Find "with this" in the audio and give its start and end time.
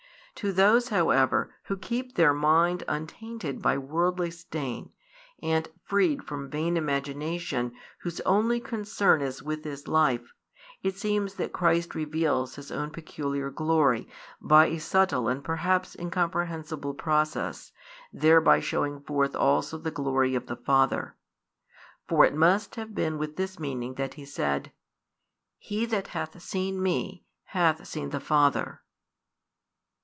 9.43-9.87, 23.19-23.59